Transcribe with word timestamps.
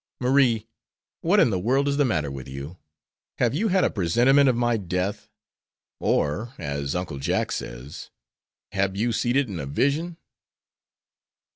"Marie, 0.19 0.65
what 1.21 1.39
in 1.39 1.51
the 1.51 1.59
world 1.59 1.87
is 1.87 1.97
the 1.97 2.05
matter 2.05 2.31
with 2.31 2.47
you? 2.47 2.79
Have 3.37 3.53
you 3.53 3.67
had 3.67 3.83
a 3.83 3.91
presentiment 3.91 4.49
of 4.49 4.55
my 4.55 4.75
death, 4.75 5.29
or, 5.99 6.55
as 6.57 6.95
Uncle 6.95 7.19
Jack 7.19 7.51
says, 7.51 8.09
'hab 8.71 8.97
you 8.97 9.11
seed 9.11 9.35
it 9.37 9.47
in 9.47 9.59
a 9.59 9.67
vision?'" 9.67 10.17